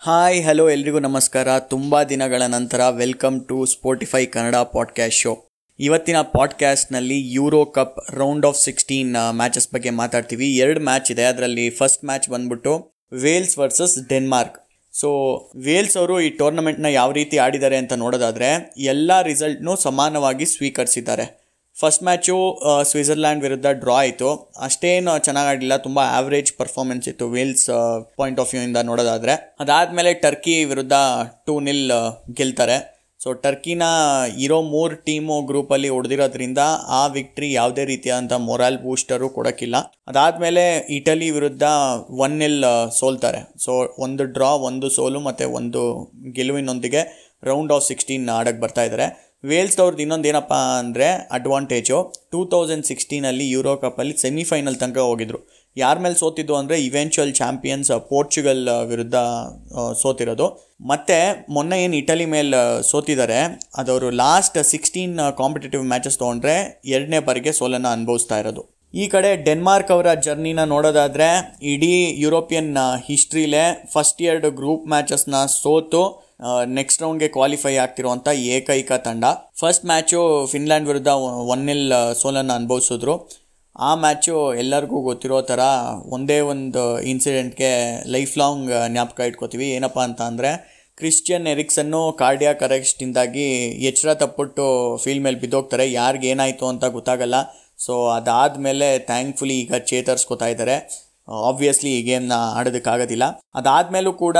Hi, 0.00 0.44
hello 0.44 0.70
ಎಲ್ರಿಗೂ 0.70 0.98
ನಮಸ್ಕಾರ. 0.98 1.58
ತುಂಬ 1.58 2.02
ದಿನಗಳ 2.02 2.42
ನಂತರ 2.42 2.88
welcome 2.88 3.48
to 3.48 3.66
Spotify 3.66 4.26
Kannada 4.26 4.56
podcast 4.56 5.20
show 5.20 5.48
ಇವತ್ತಿನ 5.78 6.20
ಪಾಡ್ಕ್ಯಾಸ್ಟ್ನಲ್ಲಿ 6.20 7.32
Euro 7.32 7.64
cup 7.64 8.14
round 8.14 8.46
of 8.46 8.62
sixteen 8.62 9.16
matches 9.30 9.68
ಬಗ್ಗೆ 9.74 9.90
ಮಾತಾಡ್ತೀವಿ. 9.90 10.56
ಎರಡು 10.56 10.80
ಮ್ಯಾಚ್ 10.80 11.12
ಇದೆ. 11.12 11.24
ಅದರಲ್ಲಿ 11.24 11.70
ಫಸ್ಟ್ 11.70 12.04
ಮ್ಯಾಚ್ 12.04 12.28
ಬಂದ್ಬಿಟ್ಟು 12.28 12.92
Wales 13.12 13.58
versus 13.58 14.08
Denmark 14.08 14.68
so 14.92 15.08
Wales 15.56 15.96
ಅವರು 15.96 16.20
ಈ 16.20 16.30
ಟೂರ್ನಮೆಂಟ್ನ 16.30 16.86
ಯಾವ 16.86 17.12
ರೀತಿ 17.12 17.36
ಆಡಿದ್ದಾರೆ 17.36 17.76
ಅಂತ 17.76 17.92
ನೋಡೋದಾದರೆ, 17.92 18.74
ಎಲ್ಲ 18.78 19.22
ರಿಸಲ್ಟ್ನೂ 19.22 19.76
ಸಮಾನವಾಗಿ 19.76 20.46
ಸ್ವೀಕರಿಸಿದ್ದಾರೆ. 20.46 21.45
ಫಸ್ಟ್ 21.80 22.02
ಮ್ಯಾಚು 22.06 22.34
ಸ್ವಿಟ್ಜರ್ಲ್ಯಾಂಡ್ 22.90 23.42
ವಿರುದ್ಧ 23.46 23.68
ಡ್ರಾ 23.80 23.96
ಆಯಿತು. 24.02 24.28
ಅಷ್ಟೇನು 24.66 25.12
ಚೆನ್ನಾಗಿ 25.26 25.48
ಆಡಲಿಲ್ಲ 25.52 25.76
ತುಂಬ 25.86 26.00
ಆವ್ರೇಜ್ 26.18 26.50
ಪರ್ಫಾರ್ಮೆನ್ಸ್ 26.60 27.06
ಇತ್ತು 27.10 27.26
ವೇಲ್ಸ್ 27.34 27.66
ಪಾಯಿಂಟ್ 28.18 28.40
ಆಫ್ 28.42 28.52
ವ್ಯೂಯಿಂದ 28.54 28.80
ನೋಡೋದಾದರೆ. 28.90 29.34
ಅದಾದಮೇಲೆ 29.62 30.12
ಟರ್ಕಿ 30.24 30.54
ವಿರುದ್ಧ 30.70 30.98
ಟೂ 31.48 31.56
ನಿಲ್ 31.66 31.90
ಗೆಲ್ತಾರೆ. 32.38 32.78
ಸೊ 33.20 33.28
ಟರ್ಕಿನ 33.44 33.84
ಇರೋ 34.44 34.58
ಮೂರು 34.72 34.96
ಟೀಮು 35.06 35.36
ಗ್ರೂಪಲ್ಲಿ 35.50 35.88
ಹೊಡೆದಿರೋದ್ರಿಂದ 35.94 36.62
ಆ 36.98 37.02
ವಿಕ್ಟ್ರಿ 37.16 37.48
ಯಾವುದೇ 37.52 37.84
ರೀತಿಯಾದಂಥ 37.92 38.34
ಮೊರಾಲ್ 38.48 38.78
ಬೂಸ್ಟರು 38.86 39.28
ಕೊಡೋಕ್ಕಿಲ್ಲ. 39.36 39.76
ಅದಾದಮೇಲೆ 40.10 40.64
ಇಟಲಿ 40.98 41.28
ವಿರುದ್ಧ 41.36 41.64
ಒನ್ 42.24 42.36
ನಿಲ್ 42.42 42.58
ಸೋಲ್ತಾರೆ. 43.00 43.40
ಸೊ 43.66 43.72
ಒಂದು 44.06 44.24
ಡ್ರಾ 44.36 44.50
ಒಂದು 44.70 44.88
ಸೋಲು 44.98 45.20
ಮತ್ತು 45.28 45.46
ಒಂದು 45.60 45.82
ಗೆಲುವಿನೊಂದಿಗೆ 46.38 47.02
ರೌಂಡ್ 47.50 47.72
ಆಫ್ 47.74 47.86
ಸಿಕ್ಸ್ಟೀನ್ 47.90 48.28
ಆಡಕ್ಕೆ 48.38 48.60
ಬರ್ತಾ 48.64 48.82
ಇದ್ದಾರೆ 48.86 49.06
ವೇಲ್ಸ್ದವ್ರದ್ದು 49.44 50.02
ಇನ್ನೊಂದು 50.04 50.28
ಏನಪ್ಪ 50.30 50.54
ಅಂದರೆ 50.80 51.08
ಅಡ್ವಾಂಟೇಜು 51.36 51.98
ಟೂ 52.32 52.40
ತೌಸಂಡ್ 52.52 52.86
ಸಿಕ್ಸ್ಟೀನಲ್ಲಿ 52.90 53.46
ಯೂರೋ 53.54 53.72
ಕಪ್ಪಲ್ಲಿ 53.84 54.14
ಸೆಮಿಫೈನಲ್ 54.24 54.76
ತನಕ 54.82 54.98
ಹೋಗಿದ್ರು. 55.10 55.38
ಯಾರ 55.76 55.96
ಮೇಲೆ 56.04 56.16
ಸೋತಿದ್ದು 56.22 56.54
ಅಂದರೆ 56.60 56.76
ಇವೆಂಚುವಲ್ 56.86 57.32
ಚಾಂಪಿಯನ್ಸ್ 57.40 57.90
ಪೋರ್ಚುಗಲ್ 58.10 58.62
ವಿರುದ್ಧ 58.92 59.16
ಸೋತಿರೋದು. 60.02 60.46
ಮತ್ತು 60.90 61.18
ಮೊನ್ನೆ 61.54 61.76
ಏನು 61.84 61.96
ಇಟಲಿ 62.02 62.26
ಮೇಲೆ 62.34 62.60
ಸೋತಿದ್ದಾರೆ 62.90 63.40
ಅದವರು 63.82 64.08
ಲಾಸ್ಟ್ 64.22 64.58
ಸಿಕ್ಸ್ಟೀನ್ 64.72 65.14
ಕಾಂಪಿಟೇಟಿವ್ 65.42 65.84
ಮ್ಯಾಚಸ್ 65.92 66.18
ತೊಗೊಂಡ್ರೆ 66.22 66.56
ಎರಡನೇ 66.94 67.20
ಬಾರಿಗೆ 67.28 67.52
ಸೋಲನ್ನು 67.60 67.90
ಅನುಭವಿಸ್ತಾ 67.96 68.38
ಇರೋದು. 68.42 68.64
ಈ 68.94 69.06
ಕಡೆ 69.14 69.30
ಡೆನ್ಮಾರ್ಕ್ 69.46 69.90
ಅವರ 69.94 70.08
ಜರ್ನಿನ 70.26 70.60
ನೋಡೋದಾದರೆ, 70.72 71.28
ಇಡೀ 71.72 71.94
ಯುರೋಪಿಯನ್ 72.24 72.70
ಹಿಸ್ಟ್ರಿಲೇ 73.08 73.64
ಫಸ್ಟ್ 73.94 74.22
ಇಯರ್ಡ್ 74.24 74.46
ಗ್ರೂಪ್ 74.60 74.86
ಮ್ಯಾಚಸ್ನ 74.92 75.40
ಸೋತು 75.62 76.02
ನೆಕ್ಸ್ಟ್ 76.78 77.02
ರೌಂಡ್ಗೆ 77.02 77.28
ಕ್ವಾಲಿಫೈ 77.36 77.74
ಆಗ್ತಿರುವಂಥ 77.84 78.28
ಏಕೈಕ 78.54 78.92
ತಂಡ. 79.06 79.24
ಫಸ್ಟ್ 79.60 79.84
ಮ್ಯಾಚು 79.90 80.20
ಫಿನ್ಲ್ಯಾಂಡ್ 80.52 80.88
ವಿರುದ್ಧ 80.90 81.12
ಒನ್ 81.54 81.64
ನಿಲ್ 81.68 81.92
ಸೋಲನ್ನು 82.22 82.54
ಅನುಭವಿಸಿದ್ರು. 82.60 83.14
ಆ 83.88 83.90
ಮ್ಯಾಚು 84.02 84.34
ಎಲ್ಲರಿಗೂ 84.62 84.98
ಗೊತ್ತಿರೋ 85.08 85.38
ಥರ 85.50 85.62
ಒಂದೇ 86.16 86.38
ಒಂದು 86.52 86.82
ಇನ್ಸಿಡೆಂಟ್ಗೆ 87.12 87.72
ಲೈಫ್ 88.14 88.34
ಲಾಂಗ್ 88.42 88.70
ಜ್ಞಾಪಕ 88.92 89.20
ಇಟ್ಕೋತೀವಿ. 89.30 89.66
ಏನಪ್ಪ 89.78 90.00
ಅಂತ 90.08 90.22
ಅಂದರೆ 90.30 90.50
ಕ್ರಿಶ್ಚಿಯನ್ 90.98 91.46
ಎರಿಕ್ಸನ್ನು 91.54 92.00
ಕಾರ್ಡಿಯಾ 92.20 92.52
ಅರೆಸ್ಟಿಂದಾಗಿ 92.66 93.48
ಎಚ್ಚರ 93.90 94.10
ತಪ್ಪಿಟ್ಟು 94.22 94.66
ಫೀಲ್ಡ್ 95.02 95.24
ಮೇಲೆ 95.24 95.38
ಬಿದ್ದೋಗ್ತಾರೆ. 95.42 95.86
ಯಾರಿಗೇನಾಯಿತು 96.00 96.66
ಅಂತ 96.72 96.84
ಗೊತ್ತಾಗಲ್ಲ. 96.96 97.36
ಸೊ 97.84 97.94
ಅದಾದಮೇಲೆ 98.18 98.86
ಥ್ಯಾಂಕ್ಫುಲಿ 99.10 99.56
ಈಗ 99.64 99.74
ಚೇತರಿಸ್ಕೋತಾ 99.90 100.46
ಇದ್ದಾರೆ 100.46 100.76
ಆಬ್ವಿಯಸ್ಲಿ 101.48 101.92
ಗೇಮ್ನ 102.08 102.34
ಆಡೋದಕ್ಕಾಗೋದಿಲ್ಲ. 102.58 103.24
ಅದಾದಮೇಲೂ 103.60 104.12
ಕೂಡ 104.24 104.38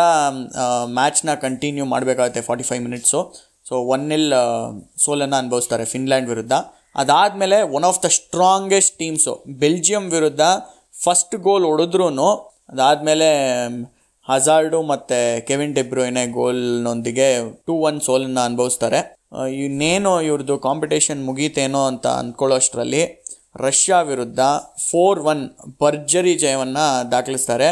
ಮ್ಯಾಚ್ನ 0.99 1.35
ಕಂಟಿನ್ಯೂ 1.45 1.87
ಮಾಡಬೇಕಾಗುತ್ತೆ 1.93 2.43
forty 2.49 2.67
five 2.69 2.83
minutes 2.87 3.21
so 3.69 3.77
one 3.95 4.05
nil 4.13 4.31
ಸೋಲನ್ನು 5.05 5.37
ಅನುಭವಿಸ್ತಾರೆ 5.43 5.87
ಫಿನ್ಲ್ಯಾಂಡ್ 5.93 6.29
ವಿರುದ್ಧ. 6.33 6.55
ಅದಾದಮೇಲೆ 7.03 7.57
one 7.77 7.87
of 7.91 8.01
the 8.05 8.11
strongest 8.19 8.95
teams 9.01 9.33
Belgium 9.63 10.05
ವಿರುದ್ಧ 10.15 10.43
ಫಸ್ಟ್ 11.05 11.37
ಗೋಲ್ 11.47 11.67
ಹೊಡೆದ್ರೂ 11.71 12.09
ಅದಾದಮೇಲೆ 12.73 13.29
ಹಜಾರ್ಡು 14.29 14.79
ಮತ್ತು 14.93 15.19
ಕೆವಿನ್ 15.49 15.75
ಡೆಬ್ರೋಯ್ನೆ 15.75 16.23
ಗೋಲ್ನೊಂದಿಗೆ 16.37 17.27
ಟೂ 17.67 17.75
ಒನ್ 17.89 17.99
ಸೋಲನ್ನು 18.07 18.41
ಅನುಭವಿಸ್ತಾರೆ. 18.49 19.01
ಇನ್ನೇನು 19.65 20.13
ಇವ್ರದ್ದು 20.29 20.55
ಕಾಂಪಿಟೇಷನ್ 20.67 21.21
ಮುಗೀತೇನೋ 21.29 21.83
ಅಂತ 21.91 22.07
ಅಂದ್ಕೊಳ್ಳೋಷ್ಟರಲ್ಲಿ 22.21 23.03
ರಷ್ಯಾ 23.61 24.01
ವಿರುದ್ಧ 24.01 24.41
ಫೋರ್ 24.91 25.21
ಒನ್ 25.33 25.43
ಭರ್ಜರಿ 25.83 26.35
ಜಯವನ್ನು 26.35 27.11
ದಾಖಲಿಸ್ತಾರೆ. 27.13 27.69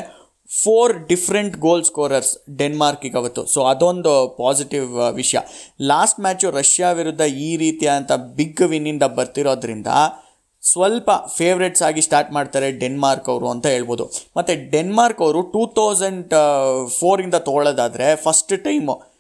ಫೋರ್ 0.63 0.93
ಡಿಫ್ರೆಂಟ್ 1.09 1.55
ಗೋಲ್ 1.57 1.85
ಸ್ಕೋರರ್ಸ್ 1.85 2.33
ಡೆನ್ಮಾರ್ಕಿಗೆ 2.59 3.17
ಅವತ್ತು 3.19 3.43
ಸೊ 3.47 3.61
ಅದೊಂದು 3.65 4.13
ಪಾಸಿಟಿವ್ 4.39 4.91
ವಿಷಯ. 5.15 5.39
ಲಾಸ್ಟ್ 5.83 6.21
ಮ್ಯಾಚು 6.21 6.51
ರಷ್ಯಾ 6.51 6.91
ವಿರುದ್ಧ 6.93 7.21
ಈ 7.21 7.57
ರೀತಿಯಾದಂಥ 7.57 8.13
ಬಿಗ್ 8.37 8.63
ವಿನ್ನಿಂದ 8.73 9.03
ಬರ್ತಿರೋದ್ರಿಂದ 9.03 9.87
ಸ್ವಲ್ಪ 10.63 11.11
ಫೇವ್ರೆಟ್ಸ್ 11.39 11.83
ಆಗಿ 11.83 12.01
ಸ್ಟಾರ್ಟ್ 12.01 12.31
ಮಾಡ್ತಾರೆ 12.33 12.69
ಡೆನ್ಮಾರ್ಕ್ 12.73 13.29
ಅವರು 13.29 13.49
ಅಂತ 13.49 13.67
ಹೇಳ್ಬೋದು. 13.67 14.05
ಮತ್ತು 14.37 14.71
ಡೆನ್ಮಾರ್ಕ್ 14.71 15.23
ಅವರು 15.23 15.43
ಟೂ 15.55 15.67
ತೌಸಂಡ್ 15.67 16.35
ಫೋರಿಂದ 16.99 17.35
ತೊಗೊಳ್ಳೋದಾದರೆ 17.35 18.17
first 18.17 18.55
time 18.65 19.14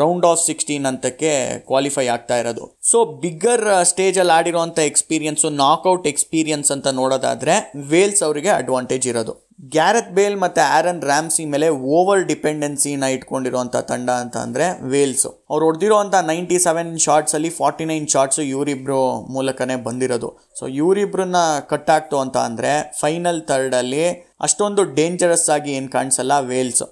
round 0.00 0.26
of 0.30 0.42
sixteen 0.48 0.86
ಅಂತಕ್ಕೆ 0.90 1.32
qualify 1.68 2.06
ಆಗ್ತಾ 2.14 2.36
ಇರೋದು. 2.42 2.64
ಸೊ 2.90 2.98
ಬಿಗ್ಗರ್ 3.22 3.64
ಸ್ಟೇಜಲ್ಲಿ 3.92 4.34
ಆಡಿರೋಂಥ 4.38 4.78
ಎಕ್ಸ್ಪೀರಿಯನ್ಸು 4.90 5.50
ನಾಕ್ಔಟ್ 5.64 6.10
ಎಕ್ಸ್ಪೀರಿಯನ್ಸ್ 6.12 6.72
ಅಂತ 6.76 6.88
ನೋಡೋದಾದರೆ 7.00 7.56
ವೇಲ್ಸ್ 7.92 8.22
ಅವರಿಗೆ 8.28 8.52
ಅಡ್ವಾಂಟೇಜ್ 8.60 9.08
ಇರೋದು. 9.12 9.34
ಗ್ಯಾರತ್ 9.74 10.12
ಬೇಲ್ 10.16 10.36
ಮತ್ತು 10.42 10.60
ಆ್ಯರನ್ 10.76 11.02
ರ್ಯಾಮ್ಸಿ 11.08 11.44
ಮೇಲೆ 11.52 11.66
ಓವರ್ 11.96 12.22
ಡಿಪೆಂಡೆನ್ಸಿನ 12.30 13.08
ಇಟ್ಕೊಂಡಿರುವಂಥ 13.16 13.74
ತಂಡ 13.90 14.08
ಅಂತ 14.22 14.36
ಅಂದರೆ 14.46 14.66
ವೇಲ್ಸು 14.92 15.30
ಅವ್ರು 15.50 15.64
ಹೊಡೆದಿರುವಂಥ 15.68 16.14
ನೈಂಟಿ 16.30 16.58
ಸೆವೆನ್ 16.64 16.90
ಶಾರ್ಟ್ಸಲ್ಲಿ 17.04 17.50
ಫಾರ್ಟಿ 17.58 17.84
ನೈನ್ 17.90 18.08
ಶಾರ್ಟ್ಸು 18.14 18.42
ಇವರಿಬ್ರು 18.54 19.00
ಮೂಲಕನೇ 19.34 19.76
ಬಂದಿರೋದು. 19.86 20.30
ಸೊ 20.58 20.64
ಇವರಿಬ್ರನ್ನ 20.80 21.36
ಕಟ್ 21.72 21.92
ಅಂತ 22.24 22.36
ಅಂದರೆ 22.48 22.72
ಫೈನಲ್ 23.02 23.40
ಥರ್ಡಲ್ಲಿ 23.52 24.04
ಅಷ್ಟೊಂದು 24.48 24.84
ಡೇಂಜರಸ್ 24.98 25.48
ಆಗಿ 25.56 25.72
ಏನು 25.78 25.90
ಕಾಣಿಸಲ್ಲ 25.96 26.32
ವೇಲ್ಸ್ 26.52 26.84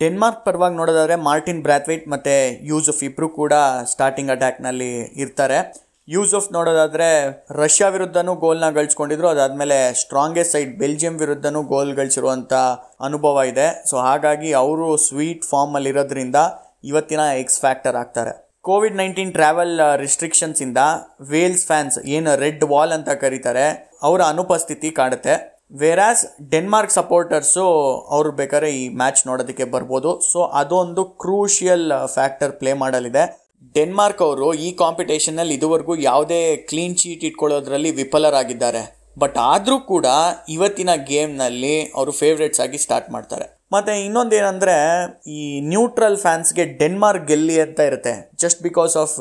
ಡೆನ್ಮಾರ್ಕ್ 0.00 0.42
ಪರವಾಗಿ 0.46 0.76
ನೋಡೋದಾದರೆ 0.80 1.14
ಮಾರ್ಟಿನ್ 1.28 1.62
ಬ್ರಾತ್ವೇಟ್ 1.66 2.04
ಮತ್ತು 2.12 2.34
ಯೂಸಫ್ 2.70 3.02
ಇಬ್ಬರು 3.06 3.28
ಕೂಡ 3.38 3.54
ಸ್ಟಾರ್ಟಿಂಗ್ 3.92 4.32
ಅಟ್ಯಾಕ್ನಲ್ಲಿ 4.34 4.90
ಇರ್ತಾರೆ. 5.22 5.58
ಯೂಸಫ್ 6.08 6.46
ನೋಡೋದಾದರೆ 6.56 7.08
ರಷ್ಯಾ 7.62 7.88
ವಿರುದ್ಧನೂ 7.94 8.32
ಗೋಲ್ನ 8.44 8.68
ಗಳಿಸ್ಕೊಂಡಿದ್ರು. 8.76 9.28
ಅದಾದಮೇಲೆ 9.34 9.78
ಸ್ಟ್ರಾಂಗೆಸ್ಟ್ 10.02 10.54
ಸೈಡ್ 10.56 10.72
ಬೆಲ್ಜಿಯಂ 10.82 11.16
ವಿರುದ್ಧನೂ 11.22 11.60
ಗೋಲ್ 11.72 11.92
ಗಳಿಸಿರುವಂಥ 11.98 12.52
ಅನುಭವ 13.08 13.42
ಇದೆ. 13.52 13.66
ಸೊ 13.90 13.96
ಹಾಗಾಗಿ 14.06 14.52
ಅವರು 14.62 14.88
ಸ್ವೀಟ್ 15.08 15.44
ಫಾರ್ಮಲ್ಲಿ 15.50 15.92
ಇರೋದ್ರಿಂದ 15.94 16.36
ಇವತ್ತಿನ 16.90 17.22
ಎಕ್ಸ್ 17.42 17.60
ಫ್ಯಾಕ್ಟರ್ 17.64 17.98
ಆಗ್ತಾರೆ. 18.02 18.32
ಕೋವಿಡ್ 18.68 18.98
ನೈನ್ಟೀನ್ 19.02 19.34
ಟ್ರಾವೆಲ್ 19.36 19.76
ರಿಸ್ಟ್ರಿಕ್ಷನ್ಸಿಂದ 20.04 20.80
ವೇಲ್ಸ್ 21.32 21.66
ಫ್ಯಾನ್ಸ್ 21.68 21.98
ಏನು 22.16 22.32
ರೆಡ್ 22.44 22.64
ವಾಲ್ 22.72 22.92
ಅಂತ 22.96 23.10
ಕರೀತಾರೆ, 23.22 23.66
ಅವರ 24.06 24.20
ಅನುಪಸ್ಥಿತಿ 24.32 24.88
ಕಾಡುತ್ತೆ 24.98 25.34
ವೇರಾಸ್ 25.72 26.22
ಡೆನ್ಮಾರ್ಕ್ 26.52 26.94
ಸಪೋರ್ಟರ್ಸು 26.98 27.64
ಅವರು 28.14 28.30
ಬೇಕಾದ್ರೆ 28.38 28.68
ಈ 28.80 28.84
ಮ್ಯಾಚ್ 29.00 29.20
ನೋಡೋದಕ್ಕೆ 29.28 29.66
ಬರ್ಬೋದು. 29.74 30.10
ಸೊ 30.30 30.40
ಅದೊಂದು 30.60 31.02
ಕ್ರೂಷಿಯಲ್ 31.22 31.86
ಫ್ಯಾಕ್ಟರ್ 32.14 32.52
ಪ್ಲೇ 32.60 32.72
ಮಾಡಲಿದೆ. 32.82 33.24
ಡೆನ್ಮಾರ್ಕ್ 33.76 34.22
ಅವರು 34.26 34.48
ಈ 34.66 34.68
ಕಾಂಪಿಟೇಷನಲ್ಲಿ 34.82 35.54
ಇದುವರೆಗೂ 35.58 35.94
ಯಾವುದೇ 36.10 36.40
ಕ್ಲೀನ್ 36.70 36.96
ಶೀಟ್ 37.02 37.26
ಇಟ್ಕೊಳ್ಳೋದ್ರಲ್ಲಿ 37.28 37.90
ವಿಫಲರಾಗಿದ್ದಾರೆ. 38.00 38.82
ಬಟ್ 39.22 39.36
ಆದರೂ 39.52 39.76
ಕೂಡ 39.92 40.06
ಇವತ್ತಿನ 40.56 40.90
ಗೇಮ್ನಲ್ಲಿ 41.10 41.76
ಅವರು 41.98 42.12
ಫೇವ್ರೇಟ್ಸ್ 42.22 42.62
ಆಗಿ 42.64 42.78
ಸ್ಟಾರ್ಟ್ 42.84 43.08
ಮಾಡ್ತಾರೆ. 43.14 43.46
ಮತ್ತು 43.74 43.92
ಇನ್ನೊಂದೇನೆಂದರೆ 44.06 44.76
ಈ 45.38 45.40
ನ್ಯೂಟ್ರಲ್ 45.72 46.18
ಫ್ಯಾನ್ಸ್ಗೆ 46.24 46.64
ಡೆನ್ಮಾರ್ಕ್ 46.82 47.26
ಗೆಲ್ಲಿ 47.30 47.56
ಅಂತ 47.66 47.80
ಇರುತ್ತೆ. 47.90 48.14
ಜಸ್ಟ್ 48.44 48.62
ಬಿಕಾಸ್ 48.68 48.96
ಆಫ್ 49.04 49.16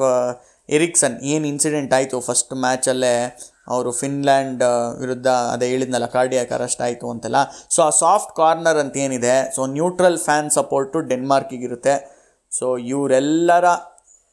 ಎರಿಕ್ಸನ್ 0.70 1.18
ಏನು 1.34 1.46
ಇನ್ಸಿಡೆಂಟ್ 1.54 1.94
ಆಯಿತು 1.98 2.18
ಫಸ್ಟ್ 2.30 2.54
ಮ್ಯಾಚಲ್ಲೇ 2.66 3.14
ಅವರು 3.76 3.92
ಫಿನ್ಲ್ಯಾಂಡ್ 4.02 4.64
ವಿರುದ್ಧ 5.02 5.28
ಅದೇ 5.54 5.68
ಹೇಳಿದ್ನಲ್ಲ, 5.74 6.08
ಕಾರ್ಡಿಯಾಕ್ 6.16 6.52
ಅರೆಸ್ಟ್ 6.58 6.82
ಆಯಿತು 6.88 7.08
ಅಂತೆಲ್ಲ. 7.14 7.42
ಸೊ 7.76 7.82
ಆ 7.88 7.92
ಸಾಫ್ಟ್ 8.04 8.34
ಕಾರ್ನರ್ 8.40 8.80
ಅಂತ 8.84 8.98
ಏನಿದೆ 9.06 9.36
ಸೊ 9.58 9.62
ನ್ಯೂಟ್ರಲ್ 9.78 10.20
ಫ್ಯಾನ್ 10.26 10.50
ಸಪೋರ್ಟು 10.58 11.00
ಡೆನ್ಮಾರ್ಕಿಗಿರುತ್ತೆ. 11.12 11.96
ಸೊ 12.52 12.68
ಇವರೆಲ್ಲರ 12.94 13.66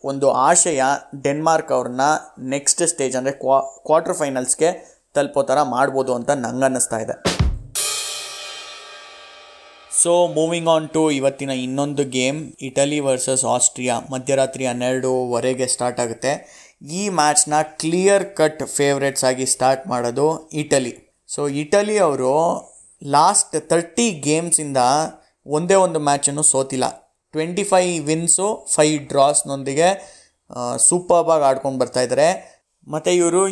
ಒಂದು 0.05 0.27
ಆಶಯ 0.49 0.83
ಡೆನ್ಮಾರ್ಕ್ 1.27 1.71
ಅವ್ರನ್ನ 1.77 2.07
ನೆಕ್ಸ್ಟ್ 2.55 2.83
ಸ್ಟೇಜ್ 2.93 3.15
ಅಂದರೆ 3.21 3.35
ಕ್ವಾ 3.45 3.61
ಕ್ವಾರ್ಟರ್ 3.89 4.17
ಫೈನಲ್ಸ್ಗೆ 4.19 4.71
ತಲುಪೋ 5.17 5.43
ಥರ 5.51 5.59
ಮಾಡ್ಬೋದು 5.77 6.13
ಅಂತ 6.19 6.31
ನಂಗೆ 6.45 6.67
ಅನ್ನಿಸ್ತಾ 6.69 6.99
ಇದೆ. 7.05 7.15
ಸೊ 10.03 10.13
ಮೂವಿಂಗ್ 10.37 10.69
ಆನ್ 10.73 10.87
ಟು 10.95 11.03
ಇವತ್ತಿನ 11.19 11.53
ಇನ್ನೊಂದು 11.65 12.05
ಗೇಮ್ 12.17 12.41
ಇಟಲಿ 12.69 12.99
ವರ್ಸಸ್ 13.07 13.45
ಆಸ್ಟ್ರಿಯಾ 13.53 13.95
ಮಧ್ಯರಾತ್ರಿ 14.13 14.65
ಹನ್ನೆರಡುವರೆಗೆ 14.71 15.67
ಸ್ಟಾರ್ಟ್ 15.75 16.01
ಆಗುತ್ತೆ. 16.05 16.33
ಈ 16.99 17.03
ಮ್ಯಾಚ್ನ 17.19 17.55
ಕ್ಲಿಯರ್ 17.81 18.25
ಕಟ್ 18.39 18.63
ಫೇವ್ರೆಟ್ಸ್ 18.77 19.25
ಆಗಿ 19.29 19.47
ಸ್ಟಾರ್ಟ್ 19.55 19.85
ಮಾಡೋದು 19.93 20.27
ಇಟಲಿ. 20.63 20.93
ಸೊ 21.29 21.43
ಇಟಲಿ 21.63 21.97
ಅವರು 22.07 22.33
ಲಾಸ್ಟ್ 23.03 23.55
ತರ್ಟಿ 23.71 24.07
ಗೇಮ್ಸಿಂದ 24.27 24.81
ಒಂದೇ 25.47 25.77
ಒಂದು 25.87 25.99
ಮ್ಯಾಚನ್ನು 26.09 26.45
ಸೋತಿಲ್ಲ. 26.51 26.87
ಟ್ವೆಂಟಿ 27.35 27.65
ಫೈ 27.71 27.85
ವಿನ್ಸು 28.09 28.49
ಫೈ 28.75 28.89
ಡ್ರಾಸ್ನೊಂದಿಗೆ 29.13 29.89
ಸೂಪರ್ಬಾಗಿ 30.89 31.45
ಆಡ್ಕೊಂಡು 31.49 31.79
ಬರ್ತಾ 31.83 32.03
ಇದ್ದಾರೆ 32.07 32.29
ಮತ್ತು 32.87 33.11
ಇವರು 33.21 33.43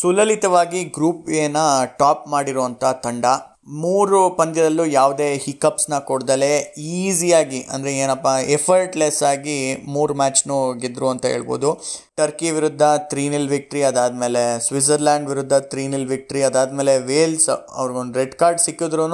ಸುಲಲಿತವಾಗಿ 0.00 0.80
ಗ್ರೂಪ್ 0.96 1.28
ಏನ 1.42 1.58
ಟಾಪ್ 2.00 2.24
ಮಾಡಿರುವಂಥ 2.34 2.84
ತಂಡ. 3.04 3.26
ಮೂರು 3.68 4.30
ಪಂದ್ಯದಲ್ಲೂ 4.36 4.84
ಯಾವುದೇ 4.84 5.34
ಹಿಕಪ್ಸ್ನ 5.34 5.98
ಕೊಡ್ದಲೇ 5.98 6.74
ಈಸಿಯಾಗಿ 6.78 7.60
ಅಂದರೆ 7.60 7.92
ಏನಪ್ಪ 7.92 8.26
ಎಫರ್ಟ್ಲೆಸ್ 8.26 9.22
ಆಗಿ 9.22 9.74
ಮೂರು 9.84 10.14
ಮ್ಯಾಚ್ನೂ 10.14 10.72
ಗೆದ್ದರು 10.72 11.08
ಅಂತ 11.08 11.26
ಹೇಳ್ಬೋದು. 11.26 11.80
ಟರ್ಕಿ 12.16 12.50
ವಿರುದ್ಧ 12.50 12.82
ತ್ರೀ 12.82 13.28
ನಿಲ್ 13.28 13.48
ವಿಕ್ಟ್ರಿ 13.48 13.82
ಅದಾದಮೇಲೆ 13.82 14.60
ಸ್ವಿಟ್ಜರ್ಲ್ಯಾಂಡ್ 14.60 15.28
ವಿರುದ್ಧ 15.28 15.52
ತ್ರೀ 15.52 15.86
ನಿಲ್ 15.86 16.06
ವಿಕ್ಟ್ರಿ 16.06 16.42
ಅದಾದಮೇಲೆ 16.42 16.98
ವೇಲ್ಸ್ 16.98 17.50
ಅವ್ರಿಗೊಂದು 17.50 18.18
ರೆಡ್ 18.18 18.34
ಕಾರ್ಡ್ 18.34 18.60
ಸಿಕ್ಕಿದ್ರು 18.60 19.06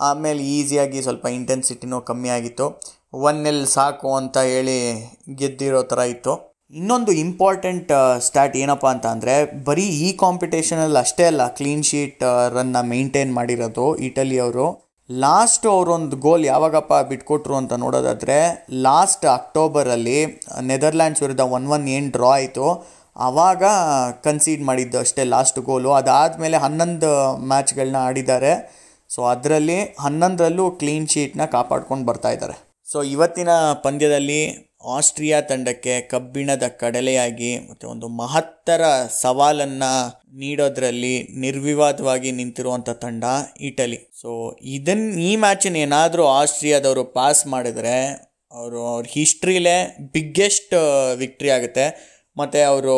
ಆಮೇಲೆ 0.00 0.42
ಈಸಿಯಾಗಿ 0.42 1.02
ಸ್ವಲ್ಪ 1.02 1.26
ಇಂಟೆನ್ಸಿಟಿನೂ 1.26 2.00
ಕಮ್ಮಿ 2.00 2.28
ಆಗಿತ್ತು. 2.28 2.80
ಒನ್ 3.14 3.42
ನಿಲ್ 3.44 3.66
ಸಾಕು 3.66 4.14
ಅಂತ 4.14 4.38
ಹೇಳಿ 4.38 4.78
ಗೆದ್ದಿರೋ 5.34 5.82
ಥರ 5.82 5.98
ಇತ್ತು. 5.98 6.47
ಇನ್ನೊಂದು 6.72 7.12
ಇಂಪಾರ್ಟೆಂಟ್ 7.22 7.92
ಸ್ಟಾರ್ಟ್ 8.24 8.56
ಏನಪ್ಪ 8.62 8.86
ಅಂತ 8.94 9.06
ಅಂದರೆ, 9.14 9.34
ಬರೀ 9.68 9.84
ಈ 10.06 10.08
ಕಾಂಪಿಟೇಷನಲ್ಲಿ 10.22 10.98
ಅಷ್ಟೇ 11.02 11.24
ಅಲ್ಲ 11.30 11.42
ಕ್ಲೀನ್ 11.58 11.84
ಶೀಟ್ 11.90 12.24
ರನ್ನ 12.56 12.80
ಮೇಂಟೈನ್ 12.90 13.32
ಮಾಡಿರೋದು 13.38 13.86
ಇಟಲಿಯವರು 14.08 14.66
ಲಾಸ್ಟ್ 15.10 15.66
ಅವರೊಂದು 15.74 16.16
ಗೋಲ್ 16.24 16.44
ಯಾವಾಗಪ್ಪ 16.44 16.94
ಬಿಟ್ಕೊಟ್ರು 17.10 17.54
ಅಂತ 17.60 17.74
ನೋಡೋದಾದರೆ 17.84 18.38
ಲಾಸ್ಟ್ 18.86 19.24
ಅಕ್ಟೋಬರಲ್ಲಿ 19.36 20.18
ನೆದರ್ಲ್ಯಾಂಡ್ಸ್ 20.72 21.22
ವಿರುದ್ಧ 21.24 21.46
ಒನ್ 21.58 21.68
ಒನ್ 21.76 21.86
ಏನು 21.96 22.10
ಡ್ರಾ 22.16 22.32
ಆಯಿತು 22.40 22.66
ಆವಾಗ 23.28 23.64
ಕನ್ಸೀಡ್ 24.26 24.62
ಮಾಡಿದ್ದು 24.68 24.98
ಅಷ್ಟೇ 25.04 25.22
ಲಾಸ್ಟ್ 25.34 25.58
ಗೋಲು 25.68 25.90
ಅದಾದಮೇಲೆ 26.00 26.56
ಹನ್ನೊಂದು 26.66 27.10
ಮ್ಯಾಚ್ಗಳನ್ನ 27.50 27.98
ಆಡಿದ್ದಾರೆ. 28.08 28.52
ಸೊ 29.10 29.20
ಅದರಲ್ಲಿ 29.34 29.80
ಹನ್ನೊಂದರಲ್ಲೂ 30.04 30.64
ಕ್ಲೀನ್ 30.80 31.08
ಶೀಟ್ನ 31.14 31.44
ಕಾಪಾಡ್ಕೊಂಡು 31.54 32.06
ಬರ್ತಾ 32.10 32.30
ಇದ್ದಾರೆ. 32.36 32.56
ಸೊ 32.88 32.98
ಇವತ್ತಿನ 33.14 33.50
ಪಂದ್ಯದಲ್ಲಿ 33.84 34.40
ಆಸ್ಟ್ರಿಯಾ 34.82 35.40
ತಂಡಕ್ಕೆ 35.40 36.00
ಕಬ್ಬಿಣದ 36.00 36.64
ಕಡಲೆಯಾಗಿ 36.80 37.58
ಮತ್ತು 37.68 37.88
ಒಂದು 37.88 38.08
ಮಹತ್ತರ 38.08 38.82
ಸವಾಲನ್ನು 39.20 39.90
ನೀಡೋದ್ರಲ್ಲಿ 40.38 41.14
ನಿರ್ವಿವಾದವಾಗಿ 41.40 42.30
ನಿಂತಿರುವಂಥ 42.30 42.90
ತಂಡ 42.90 43.24
ಇಟಲಿ. 43.60 43.98
ಸೊ 44.22 44.30
ಇದನ್ನು 44.76 45.10
ಈ 45.20 45.32
ಮ್ಯಾಚನ್ನು 45.36 45.78
ಏನಾದರೂ 45.78 46.24
ಆಸ್ಟ್ರಿಯಾದವರು 46.26 47.04
ಪಾಸ್ 47.04 47.42
ಮಾಡಿದರೆ 47.46 47.96
ಅವರು 48.52 48.78
ಅವ್ರ 48.86 49.04
ಹಿಸ್ಟ್ರಿಲೇ 49.10 49.76
ಬಿಗ್ಗೆಸ್ಟ್ 50.12 50.76
ವಿಕ್ಟ್ರಿ 51.14 51.50
ಆಗುತ್ತೆ. 51.50 51.86
ಮತ್ತು 52.36 52.58
ಅವರು 52.68 52.96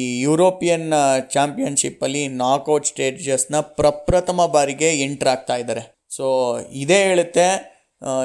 ಈ 0.00 0.04
ಯುರೋಪಿಯನ್ 0.20 0.88
ಚಾಂಪಿಯನ್ಶಿಪ್ಪಲ್ಲಿ 1.30 2.28
ನಾಕೌಟ್ 2.28 2.86
ಸ್ಟೇಜಸ್ನ 2.86 3.60
ಪ್ರಪ್ರಥಮ 3.60 4.46
ಬಾರಿಗೆ 4.46 4.90
ಎಂಟ್ರ್ 5.04 5.28
ಆಗ್ತಾ 5.28 5.56
ಇದ್ದಾರೆ 5.56 5.82
ಸೊ 6.10 6.26
ಇದೇ 6.72 6.98
ಹೇಳುತ್ತೆ 7.04 7.46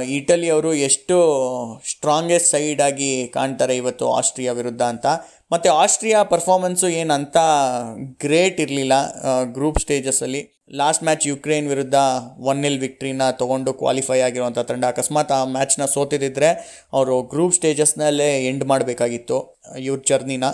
ಇಟಲಿ 0.06 0.50
ಅವರು 0.50 0.74
ಎಷ್ಟು 0.74 1.18
ಸ್ಟ್ರಾಂಗೆಸ್ಟ್ 1.90 2.50
ಸೈಡ್ 2.50 2.82
ಆಗಿ 2.82 3.28
ಕಾಣ್ತಾರೆ 3.28 3.78
ಇವತ್ತು 3.78 4.14
ಆಸ್ಟ್ರಿಯಾ 4.14 4.54
ವಿರುದ್ಧ 4.54 4.82
ಅಂತ. 4.82 5.06
ಮತ್ತು 5.52 5.72
ಆಸ್ಟ್ರಿಯಾ 5.72 6.24
ಪರ್ಫಾರ್ಮೆನ್ಸು 6.24 6.88
ಏನಂತ 6.88 7.38
ಗ್ರೇಟ್ 8.20 8.62
ಇರಲಿಲ್ಲ 8.62 8.94
ಗ್ರೂಪ್ 9.44 9.80
ಸ್ಟೇಜಸಲ್ಲಿ 9.80 10.57
ಲಾಸ್ಟ್ 10.80 11.04
ಮ್ಯಾಚ್ 11.08 11.26
ಯುಕ್ರೇನ್ 11.28 11.68
ವಿರುದ್ಧ 11.72 11.98
ಒನ್ 12.50 12.60
ನಿಲ್ 12.64 12.80
ವಿಕ್ಟ್ರಿನ 12.84 13.26
ತೊಗೊಂಡು 13.42 13.72
ಕ್ವಾಲಿಫೈ 13.82 14.18
ಆಗಿರುವಂಥ 14.26 14.60
ತಂಡ. 14.70 14.84
ಅಕಸ್ಮಾತ್ 14.94 15.32
ಆ 15.38 15.40
ಮ್ಯಾಚ್ನ 15.56 15.86
ಸೋತಿದ್ದಿದ್ರೆ 15.94 16.50
ಅವರು 16.98 17.16
ಗ್ರೂಪ್ 17.34 17.56
ಸ್ಟೇಜಸ್ನಲ್ಲೇ 17.58 18.30
ಎಂಡ್ 18.50 18.66
ಮಾಡಬೇಕಾಗಿತ್ತು 18.72 19.38
ಇವ್ರ 19.88 20.00
ಜರ್ನಿನ 20.10 20.46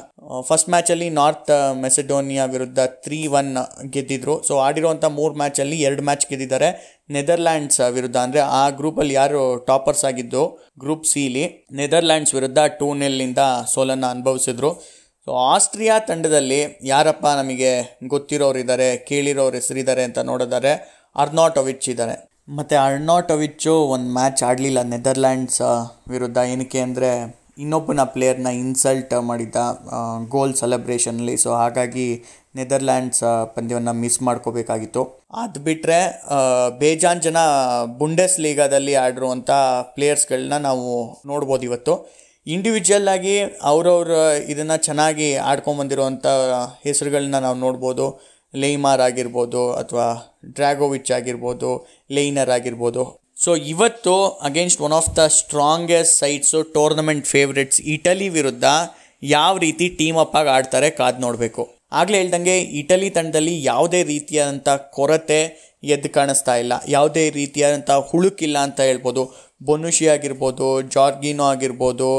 ಫಸ್ಟ್ 0.48 0.70
ಮ್ಯಾಚಲ್ಲಿ 0.74 1.08
ನಾರ್ತ್ 1.20 1.52
ಮೆಸೆಡೋನಿಯಾ 1.84 2.46
ವಿರುದ್ಧ 2.54 2.80
ತ್ರೀ 3.06 3.20
ಒನ್ 3.40 3.52
ಗೆದ್ದಿದ್ರು. 3.96 4.36
ಸೊ 4.48 4.54
ಆಡಿರುವಂಥ 4.68 5.06
ಮೂರು 5.20 5.34
ಮ್ಯಾಚಲ್ಲಿ 5.44 5.80
ಎರಡು 5.88 6.04
ಮ್ಯಾಚ್ 6.10 6.26
ಗೆದ್ದಿದ್ದಾರೆ. 6.32 6.70
ನೆದರ್ಲ್ಯಾಂಡ್ಸ್ 7.18 7.82
ವಿರುದ್ಧ 7.98 8.18
ಅಂದರೆ 8.26 8.42
ಆ 8.62 8.64
ಗ್ರೂಪಲ್ಲಿ 8.80 9.14
ಯಾರು 9.22 9.42
ಟಾಪರ್ಸ್ 9.70 10.06
ಆಗಿದ್ದು 10.10 10.44
ಗ್ರೂಪ್ 10.84 11.08
ಸಿಲಿ 11.14 11.46
ನೆದರ್ಲ್ಯಾಂಡ್ಸ್ 11.82 12.34
ವಿರುದ್ಧ 12.38 12.60
ಟೂ 12.80 12.90
ನೆಲ್ನಿಂದ 13.04 13.42
ಸೋಲನ್ನು 13.74 14.08
ಅನುಭವಿಸಿದ್ರು. 14.14 14.72
ಸೊ 15.28 15.32
ಆಸ್ಟ್ರಿಯಾ 15.52 15.96
ತಂಡದಲ್ಲಿ 16.08 16.58
ಯಾರಪ್ಪ 16.92 17.26
ನಮಗೆ 17.40 17.70
ಗೊತ್ತಿರೋರು 18.14 18.58
ಇದ್ದಾರೆ, 18.64 18.88
ಕೇಳಿರೋರು 19.10 19.56
ಹೆಸರಿದ್ದಾರೆ 19.60 20.04
ಅಂತ 20.08 20.20
ನೋಡಿದರೆ 20.30 20.74
ಅರ್ನಾಟೊವಿಚ್ 21.24 21.88
ಇದ್ದಾರೆ. 21.94 22.16
ಮತ್ತು 22.58 22.76
ಅರ್ನಾಟೋವಿಚ್ಚು 22.88 23.74
ಒಂದು 23.96 24.10
ಮ್ಯಾಚ್ 24.18 24.42
ಆಡಲಿಲ್ಲ. 24.48 24.80
ನೆದರ್ಲ್ಯಾಂಡ್ಸ್ 24.94 25.62
ವಿರುದ್ಧ 26.14 26.40
ಏನಕ್ಕೆ 26.54 26.80
ಅಂದರೆ 26.88 27.12
ಇನ್ನೊಬ್ಬನ 27.64 28.04
ಪ್ಲೇಯರ್ನ 28.14 28.52
ಇನ್ಸಲ್ಟ್ 28.64 29.14
ಮಾಡಿದ್ದ 29.30 29.56
ಗೋಲ್ 30.34 30.54
ಸೆಲೆಬ್ರೇಷನಲ್ಲಿ 30.62 31.36
ಸೊ 31.44 31.50
ಹಾಗಾಗಿ 31.62 32.08
ನೆದರ್ಲ್ಯಾಂಡ್ಸ್ 32.60 33.24
ಪಂದ್ಯವನ್ನು 33.56 33.94
ಮಿಸ್ 34.02 34.20
ಮಾಡ್ಕೋಬೇಕಾಗಿತ್ತು. 34.28 35.04
ಅದು 35.44 35.60
ಬಿಟ್ಟರೆ 35.68 36.00
ಬೇಜಾನ್ 36.82 37.24
ಜನ 37.28 37.38
ಬುಂಡೆಸ್ 38.02 38.38
ಲೀಗಾದಲ್ಲಿ 38.46 38.96
ಆಡಿರುವಂಥ 39.06 39.52
ಪ್ಲೇಯರ್ಸ್ಗಳನ್ನ 39.96 40.58
ನಾವು 40.68 40.90
ನೋಡ್ಬೋದು 41.32 41.66
ಇವತ್ತು. 41.70 41.96
ಇಂಡಿವಿಜುವಲ್ 42.48 43.10
ಆಗಿ 43.16 43.36
ಅವ್ರವ್ರ 43.72 44.14
ಇದನ್ನು 44.52 44.78
ಚೆನ್ನಾಗಿ 44.88 45.28
ಆಡ್ಕೊಂಬಂದಿರುವಂಥ 45.52 46.26
ಹೆಸರುಗಳನ್ನ 46.86 47.38
ನಾವು 47.46 47.58
ನೋಡ್ಬೋದು. 47.66 48.06
ಲೇಮಾರ್ 48.64 49.02
ಆಗಿರ್ಬೋದು 49.02 49.62
ಅಥವಾ 49.82 50.08
ಡ್ರ್ಯಾಗೋವಿಚ್ 50.58 51.12
ಆಗಿರ್ಬೋದು 51.18 51.70
ಲೇಯ್ನರ್ 52.16 52.52
ಆಗಿರ್ಬೋದು. 52.58 53.04
ಸೊ 53.44 53.52
ಇವತ್ತು 53.74 54.16
against 54.50 54.82
one 54.88 54.96
of 54.98 55.10
the 55.18 55.24
strongest 55.38 56.20
sides 56.24 56.60
tournament 56.76 57.26
favourites 57.28 57.82
Italy 57.96 58.28
ವಿರುದ್ಧ 58.38 58.66
ಯಾವ 59.24 59.54
ರೀತಿ 59.66 59.88
ಟೀಮ್ 60.00 60.18
ಅಪ್ 60.24 60.36
ಆಗಿ 60.40 60.50
ಆಡ್ತಾರೆ 60.58 60.90
ಕಾದು 61.00 61.22
ನೋಡಬೇಕು. 61.26 61.64
ಆಗಲೇ 61.92 62.18
ಹೇಳ್ದಂಗೆ 62.22 62.56
ಇಟಲಿ 62.82 63.10
ತಂಡದಲ್ಲಿ 63.10 63.64
ಯಾವುದೇ 63.64 64.04
ರೀತಿಯಾದಂಥ 64.04 64.70
ಕೊರತೆ 64.98 65.42
ಎದ್ದು 65.94 66.10
ಕಾಣಿಸ್ತಾ 66.10 66.54
ಇಲ್ಲ. 66.56 66.74
ಯಾವುದೇ 66.88 67.24
ರೀತಿಯಾದಂಥ 67.30 67.92
ಹುಳುಕಿಲ್ಲ 68.10 68.58
ಅಂತ 68.68 68.80
ಹೇಳ್ಬೋದು. 68.90 69.24
ಬೊನುಷಿ 69.70 70.06
ಆಗಿರ್ಬೋದು 70.16 70.68
ಜಾರ್ಗಿನೋ 70.96 71.46
ಆಗಿರ್ಬೋದು, 71.54 72.12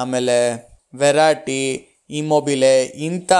ಆಮೇಲೆ 0.00 0.38
ವೆರಾಟಿ 0.94 1.62
ಇಮೊಬಿಲೆ 2.20 2.74
ಇಂಥ 3.08 3.32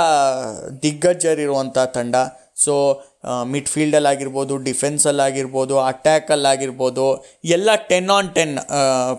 ದಿಗ್ಗಜರಿರುವಂಥ 0.82 1.78
ತಂಡ. 1.96 2.16
ಸೊ 2.64 2.74
ಮಿಡ್ಫೀಲ್ಡಲ್ಲಾಗಿರ್ಬೋದು 3.52 4.54
ಡಿಫೆನ್ಸಲ್ಲಾಗಿರ್ಬೋದು 4.66 5.74
ಅಟ್ಯಾಕಲ್ಲಾಗಿರ್ಬೋದು 5.90 7.06
ಎಲ್ಲ 7.56 7.70
ಟೆನ್ 7.90 8.10
ಆನ್ 8.16 8.28
ಟೆನ್ 8.36 8.54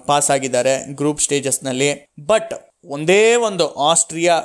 ಪಾಸ್ 0.10 0.30
ಆಗಿದ್ದಾರೆ 0.36 0.74
ಗ್ರೂಪ್ 1.00 1.24
ಸ್ಟೇಜಸ್ನಲ್ಲಿ 1.26 1.90
ಬಟ್ 2.32 2.54
ಒಂದೇ 2.96 3.24
ಒಂದು 3.48 3.66
ಆಸ್ಟ್ರಿಯಾ 3.90 4.36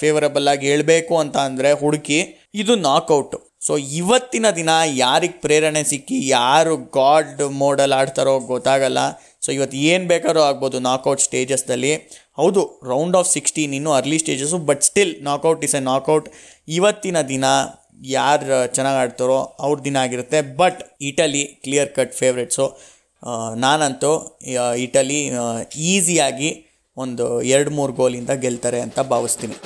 ಫೇವರಬಲ್ 0.00 0.48
ಆಗಿ 0.52 0.66
ಹೇಳಬೇಕು 0.72 1.14
ಅಂತ 1.24 1.36
ಅಂದರೆ 1.48 1.70
ಹುಡುಕಿ 1.82 2.18
ಇದು 2.62 2.74
ನಾಕೌಟು 2.88 3.38
ಸೊ 3.66 3.72
ಇವತ್ತಿನ 4.00 4.46
ದಿನ 4.58 4.70
ಯಾರಿಗೆ 5.04 5.38
ಪ್ರೇರಣೆ 5.44 5.82
ಸಿಕ್ಕಿ, 5.90 6.16
ಯಾರು 6.36 6.74
ಗಾಡ್ 6.98 7.40
ಮೋಡಲ್ಲಿ 7.62 7.96
ಆಡ್ತಾರೋ 8.00 8.34
ಗೊತ್ತಾಗಲ್ಲ. 8.52 9.00
ಸೊ 9.44 9.48
ಇವತ್ತು 9.56 9.76
ಏನು 9.92 10.04
ಬೇಕಾದ್ರೂ 10.12 10.42
ಆಗ್ಬೋದು 10.48 10.78
ನಾಕೌಟ್ 10.90 11.22
ಸ್ಟೇಜಸ್ದಲ್ಲಿ 11.26 11.92
ಹೌದು 12.40 12.62
ರೌಂಡ್ 12.92 13.16
ಆಫ್ 13.20 13.28
ಸಿಕ್ಸ್ಟೀನ್ 13.36 13.72
ಇನ್ನೂ 13.78 13.90
early 13.98 14.18
stages 14.22 14.58
but 14.70 14.82
still 14.88 15.12
knockout 15.28 15.62
is 15.68 15.76
a 15.80 15.82
knockout 15.92 16.28
ಇವತ್ತಿನ 16.78 17.20
ದಿನ 17.32 17.44
ಯಾರು 18.16 18.46
ಚೆನ್ನಾಗಿ 18.76 18.98
ಆಡ್ತಾರೋ 19.02 19.38
ಅವ್ರ 19.66 19.76
ದಿನ 19.86 19.96
ಆಗಿರುತ್ತೆ. 20.06 20.40
But 20.60 20.80
Italy 21.10 21.42
clear 21.64 21.90
cut 21.98 22.14
favourites 22.20 22.66
ನಾನಂತೂ 23.64 24.12
ಇಟಲಿ 24.86 25.20
ಈಸಿಯಾಗಿ 25.92 26.50
ಒಂದು 26.96 27.24
ಎರಡು 27.54 27.70
ಮೂರು 27.78 27.94
ಗೋಲಿಂದ 28.00 28.32
ಗೆಲ್ತಾರೆ 28.44 28.80
ಅಂತ 28.86 28.98
ಭಾವಿಸ್ತೀನಿ. 29.14 29.56